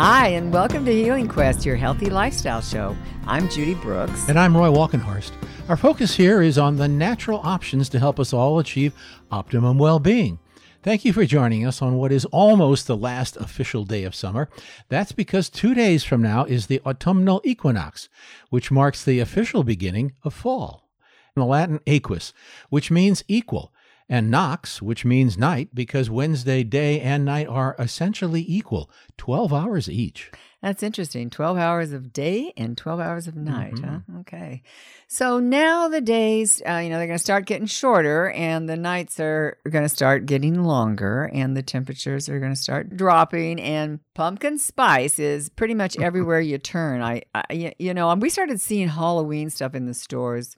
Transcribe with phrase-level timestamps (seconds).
[0.00, 2.96] Hi, and welcome to Healing Quest, your healthy lifestyle show.
[3.26, 4.28] I'm Judy Brooks.
[4.28, 5.32] And I'm Roy Walkenhorst.
[5.68, 8.94] Our focus here is on the natural options to help us all achieve
[9.32, 10.38] optimum well being.
[10.84, 14.48] Thank you for joining us on what is almost the last official day of summer.
[14.88, 18.08] That's because two days from now is the autumnal equinox,
[18.50, 20.88] which marks the official beginning of fall.
[21.34, 22.32] In the Latin equus,
[22.70, 23.72] which means equal,
[24.08, 29.88] and nox, which means night, because Wednesday day and night are essentially equal, 12 hours
[29.88, 30.30] each.
[30.62, 31.30] That's interesting.
[31.30, 33.74] 12 hours of day and 12 hours of night.
[33.74, 34.12] Mm-hmm.
[34.12, 34.20] Huh?
[34.20, 34.62] Okay.
[35.06, 38.76] So now the days, uh, you know, they're going to start getting shorter and the
[38.76, 43.60] nights are going to start getting longer and the temperatures are going to start dropping.
[43.60, 47.02] And pumpkin spice is pretty much everywhere you turn.
[47.02, 50.56] I, I, you know, we started seeing Halloween stuff in the stores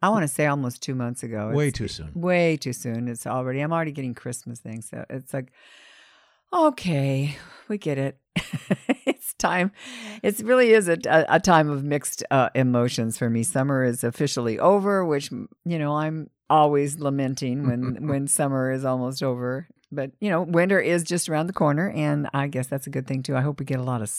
[0.00, 1.50] I want to say almost two months ago.
[1.50, 2.12] Way too soon.
[2.14, 3.08] Way too soon.
[3.08, 3.60] It's already.
[3.60, 4.88] I'm already getting Christmas things.
[4.88, 5.52] So it's like,
[6.52, 7.36] okay,
[7.68, 8.18] we get it.
[9.06, 9.72] it's time.
[10.22, 13.42] It really is a, a time of mixed uh, emotions for me.
[13.42, 19.22] Summer is officially over, which you know I'm always lamenting when when summer is almost
[19.22, 19.68] over.
[19.90, 23.06] But you know, winter is just around the corner, and I guess that's a good
[23.06, 23.36] thing too.
[23.36, 24.12] I hope we get a lot of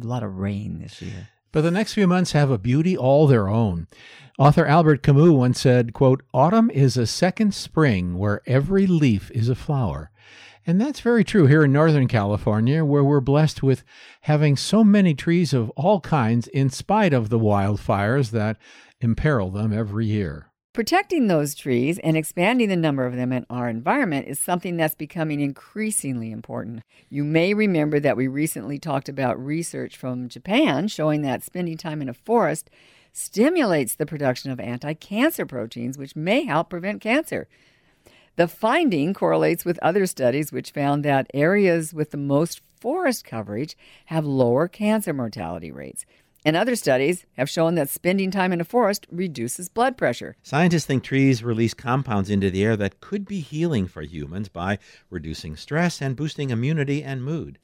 [0.00, 1.28] a lot of rain this year.
[1.52, 3.88] But the next few months have a beauty all their own.
[4.38, 9.48] Author Albert Camus once said, quote, Autumn is a second spring where every leaf is
[9.48, 10.10] a flower.
[10.66, 13.82] And that's very true here in Northern California, where we're blessed with
[14.22, 18.56] having so many trees of all kinds in spite of the wildfires that
[19.00, 20.46] imperil them every year.
[20.72, 24.94] Protecting those trees and expanding the number of them in our environment is something that's
[24.94, 26.82] becoming increasingly important.
[27.08, 32.00] You may remember that we recently talked about research from Japan showing that spending time
[32.00, 32.70] in a forest
[33.12, 37.48] stimulates the production of anti cancer proteins, which may help prevent cancer.
[38.36, 43.76] The finding correlates with other studies which found that areas with the most forest coverage
[44.06, 46.06] have lower cancer mortality rates.
[46.44, 50.36] And other studies have shown that spending time in a forest reduces blood pressure.
[50.42, 54.78] Scientists think trees release compounds into the air that could be healing for humans by
[55.10, 57.58] reducing stress and boosting immunity and mood.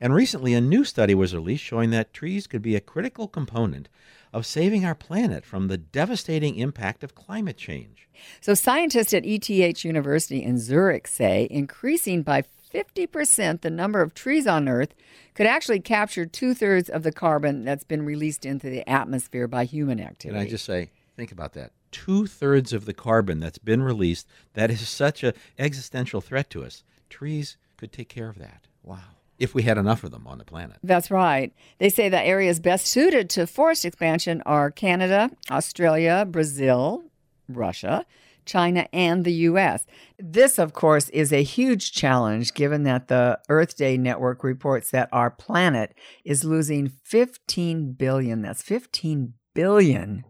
[0.00, 3.88] And recently, a new study was released showing that trees could be a critical component
[4.32, 8.08] of saving our planet from the devastating impact of climate change.
[8.40, 14.46] So, scientists at ETH University in Zurich say increasing by 50% the number of trees
[14.46, 14.94] on Earth
[15.34, 19.64] could actually capture two thirds of the carbon that's been released into the atmosphere by
[19.64, 20.38] human activity.
[20.38, 21.72] Can I just say, think about that.
[21.90, 26.64] Two thirds of the carbon that's been released that is such an existential threat to
[26.64, 26.84] us.
[27.10, 28.66] Trees could take care of that.
[28.82, 28.98] Wow.
[29.42, 30.76] If we had enough of them on the planet.
[30.84, 31.52] That's right.
[31.78, 37.02] They say the areas best suited to forest expansion are Canada, Australia, Brazil,
[37.48, 38.06] Russia,
[38.44, 39.86] China, and the U.S.
[40.18, 45.08] This, of course, is a huge challenge given that the Earth Day Network reports that
[45.12, 50.24] our planet is losing 15 billion, that's 15 billion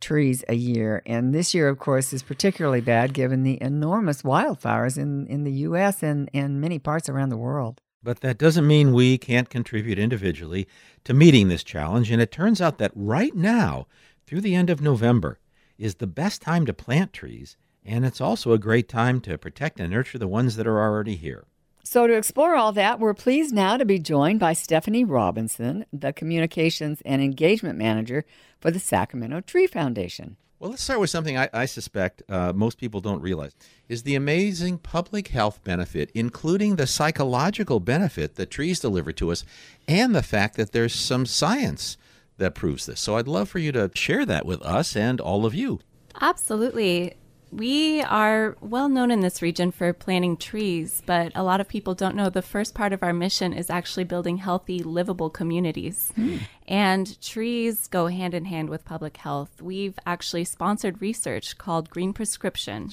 [0.00, 1.02] trees a year.
[1.06, 5.52] And this year, of course, is particularly bad given the enormous wildfires in, in the
[5.52, 6.02] U.S.
[6.02, 7.80] and, and many parts around the world.
[8.04, 10.68] But that doesn't mean we can't contribute individually
[11.04, 12.10] to meeting this challenge.
[12.10, 13.86] And it turns out that right now,
[14.26, 15.38] through the end of November,
[15.78, 19.80] is the best time to plant trees, and it's also a great time to protect
[19.80, 21.44] and nurture the ones that are already here.
[21.82, 26.12] So, to explore all that, we're pleased now to be joined by Stephanie Robinson, the
[26.12, 28.24] Communications and Engagement Manager
[28.60, 30.36] for the Sacramento Tree Foundation.
[30.58, 33.54] Well, let's start with something I, I suspect uh, most people don't realize
[33.88, 39.44] is the amazing public health benefit, including the psychological benefit that trees deliver to us,
[39.86, 41.96] and the fact that there's some science
[42.38, 43.00] that proves this.
[43.00, 45.80] So I'd love for you to share that with us and all of you.
[46.20, 47.14] Absolutely.
[47.54, 51.94] We are well known in this region for planting trees, but a lot of people
[51.94, 56.12] don't know the first part of our mission is actually building healthy, livable communities.
[56.18, 56.40] Mm.
[56.66, 59.62] And trees go hand in hand with public health.
[59.62, 62.90] We've actually sponsored research called Green Prescription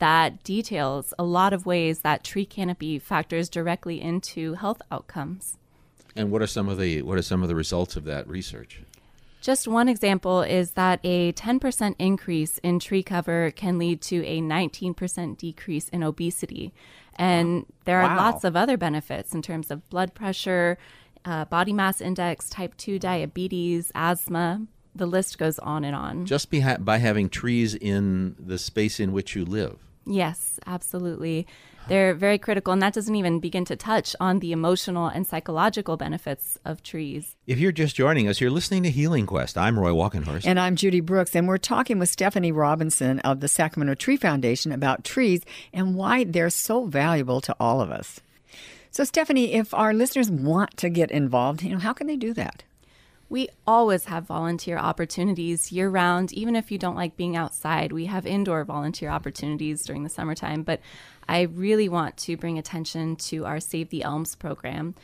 [0.00, 5.56] that details a lot of ways that tree canopy factors directly into health outcomes.
[6.14, 8.82] And what are some of the what are some of the results of that research?
[9.40, 14.40] Just one example is that a 10% increase in tree cover can lead to a
[14.40, 16.72] 19% decrease in obesity.
[17.16, 18.30] And there are wow.
[18.30, 20.78] lots of other benefits in terms of blood pressure,
[21.24, 24.66] uh, body mass index, type 2 diabetes, asthma.
[24.94, 26.26] The list goes on and on.
[26.26, 29.78] Just by having trees in the space in which you live.
[30.08, 31.46] Yes, absolutely.
[31.86, 35.96] They're very critical, and that doesn't even begin to touch on the emotional and psychological
[35.96, 37.36] benefits of trees.
[37.46, 39.56] If you're just joining us, you're listening to Healing Quest.
[39.56, 40.46] I'm Roy Walkenhorst.
[40.46, 44.72] And I'm Judy Brooks, and we're talking with Stephanie Robinson of the Sacramento Tree Foundation
[44.72, 48.20] about trees and why they're so valuable to all of us.
[48.90, 52.32] So, Stephanie, if our listeners want to get involved, you know, how can they do
[52.34, 52.64] that?
[53.30, 57.92] We always have volunteer opportunities year round, even if you don't like being outside.
[57.92, 60.80] We have indoor volunteer opportunities during the summertime, but
[61.28, 64.94] I really want to bring attention to our Save the Elms program.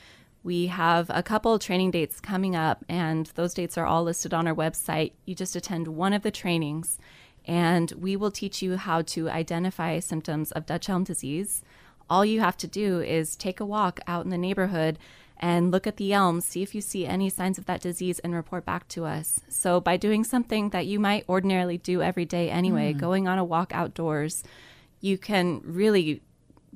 [0.43, 4.47] We have a couple training dates coming up, and those dates are all listed on
[4.47, 5.13] our website.
[5.27, 6.99] You just attend one of the trainings,
[7.47, 11.63] and we will teach you how to identify symptoms of Dutch elm disease.
[12.09, 14.99] All you have to do is take a walk out in the neighborhood
[15.39, 18.35] and look at the elms, see if you see any signs of that disease, and
[18.35, 19.41] report back to us.
[19.49, 22.99] So, by doing something that you might ordinarily do every day anyway, mm.
[22.99, 24.43] going on a walk outdoors,
[25.01, 26.23] you can really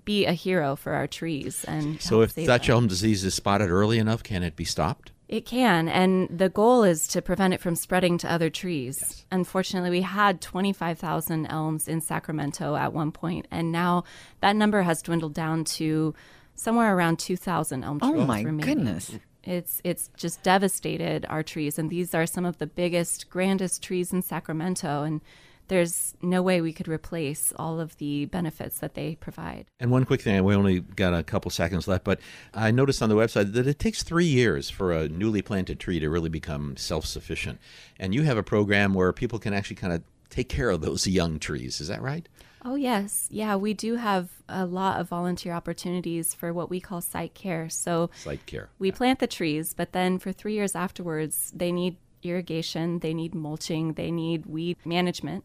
[0.04, 1.64] be a hero for our trees.
[1.64, 2.74] And so, if Dutch them.
[2.74, 5.12] elm disease is spotted early enough, can it be stopped?
[5.28, 8.96] It can, and the goal is to prevent it from spreading to other trees.
[8.98, 9.26] Yes.
[9.30, 14.04] Unfortunately, we had 25,000 elms in Sacramento at one point, and now
[14.40, 16.14] that number has dwindled down to
[16.58, 18.22] somewhere around 2,000 elm oh trees.
[18.22, 18.76] Oh my remaining.
[18.76, 19.18] goodness.
[19.44, 24.12] It's it's just devastated our trees, and these are some of the biggest, grandest trees
[24.12, 25.22] in Sacramento, and
[25.68, 29.66] there's no way we could replace all of the benefits that they provide.
[29.78, 32.20] And one quick thing, we only got a couple seconds left, but
[32.52, 36.00] I noticed on the website that it takes three years for a newly planted tree
[36.00, 37.58] to really become self sufficient.
[37.98, 41.06] And you have a program where people can actually kind of take care of those
[41.06, 41.80] young trees.
[41.80, 42.28] Is that right?
[42.64, 43.28] Oh, yes.
[43.30, 47.68] Yeah, we do have a lot of volunteer opportunities for what we call site care.
[47.68, 48.68] So, site care.
[48.78, 48.96] We yeah.
[48.96, 53.92] plant the trees, but then for three years afterwards, they need irrigation, they need mulching,
[53.94, 55.44] they need weed management.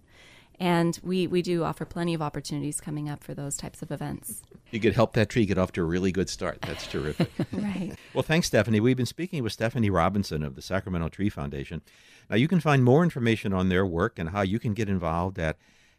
[0.60, 4.42] And we, we do offer plenty of opportunities coming up for those types of events.
[4.72, 6.60] You could help that tree get off to a really good start.
[6.62, 7.32] That's terrific.
[7.52, 7.94] right.
[8.14, 8.80] Well, thanks, Stephanie.
[8.80, 11.82] We've been speaking with Stephanie Robinson of the Sacramento Tree Foundation.
[12.30, 15.40] Now, you can find more information on their work and how you can get involved
[15.40, 15.58] at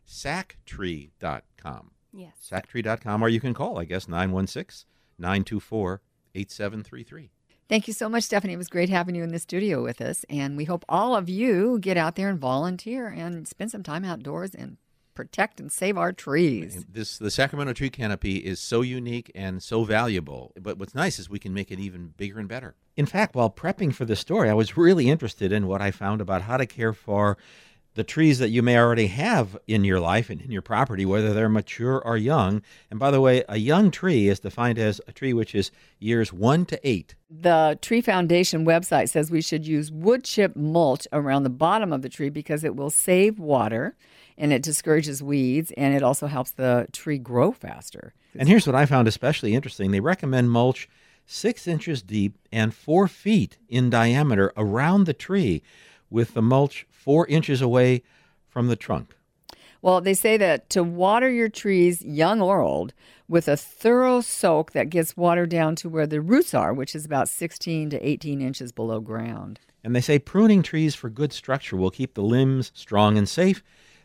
[0.08, 1.90] sactree.com.
[2.12, 2.50] Yes.
[2.50, 4.86] Sactree.com, or you can call, I guess, 916
[5.18, 6.00] 924
[6.34, 7.30] 8733.
[7.68, 8.52] Thank you so much, Stephanie.
[8.52, 10.24] It was great having you in the studio with us.
[10.28, 14.04] And we hope all of you get out there and volunteer and spend some time
[14.04, 14.76] outdoors and
[15.14, 16.84] protect and save our trees.
[16.88, 20.52] This the Sacramento tree canopy is so unique and so valuable.
[20.60, 22.74] But what's nice is we can make it even bigger and better.
[22.96, 26.20] In fact, while prepping for the story, I was really interested in what I found
[26.20, 27.38] about how to care for
[27.94, 31.32] the trees that you may already have in your life and in your property, whether
[31.32, 32.60] they're mature or young.
[32.90, 35.70] And by the way, a young tree is defined as a tree which is
[36.00, 37.14] years one to eight.
[37.30, 42.02] The Tree Foundation website says we should use wood chip mulch around the bottom of
[42.02, 43.96] the tree because it will save water
[44.36, 48.12] and it discourages weeds and it also helps the tree grow faster.
[48.36, 50.88] And here's what I found especially interesting they recommend mulch
[51.26, 55.62] six inches deep and four feet in diameter around the tree
[56.10, 58.02] with the mulch four inches away
[58.48, 59.14] from the trunk.
[59.82, 62.94] Well, they say that to water your trees, young or old,
[63.28, 67.04] with a thorough soak that gets water down to where the roots are, which is
[67.04, 69.60] about 16 to 18 inches below ground.
[69.82, 73.62] And they say pruning trees for good structure will keep the limbs strong and safe.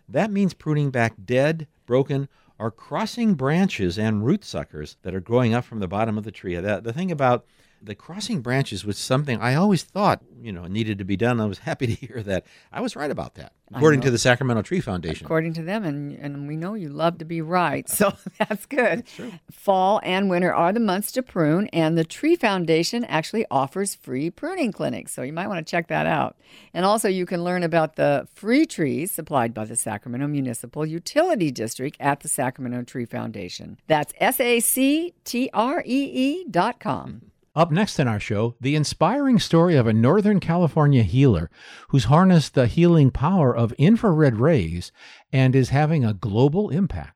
[0.10, 2.28] That means pruning back dead, broken,
[2.60, 6.31] or crossing branches and root suckers that are growing up from the bottom of the
[6.31, 6.56] tree.
[6.56, 7.45] The, the thing about
[7.81, 11.40] the crossing branches was something I always thought, you know, needed to be done.
[11.40, 12.46] I was happy to hear that.
[12.72, 15.26] I was right about that, according to the Sacramento Tree Foundation.
[15.26, 19.06] According to them, and, and we know you love to be right, so that's good.
[19.18, 23.95] That's Fall and winter are the months to prune, and the Tree Foundation actually offers
[23.95, 26.38] free pruning clinics, so you might want to check that out.
[26.74, 31.52] And also, you can learn about the free trees supplied by the Sacramento Municipal Utility
[31.52, 33.80] District at the Sacramento Tree Foundation.
[33.88, 37.09] That's S A C T R E E dot com.
[37.09, 37.29] Mm-hmm.
[37.56, 41.49] Up next in our show, the inspiring story of a Northern California healer
[41.89, 44.91] who's harnessed the healing power of infrared rays
[45.33, 47.15] and is having a global impact.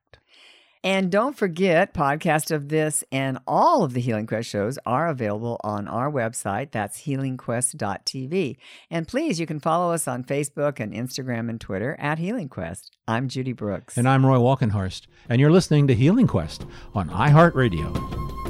[0.86, 5.62] And don't forget, podcasts of this and all of the Healing Quest shows are available
[5.64, 6.72] on our website.
[6.72, 8.58] That's healingquest.tv.
[8.92, 12.98] And please, you can follow us on Facebook and Instagram and Twitter at Healing Quest.
[13.08, 13.98] I'm Judy Brooks.
[13.98, 15.08] And I'm Roy Walkenhorst.
[15.30, 18.43] And you're listening to Healing Quest on iHeartRadio.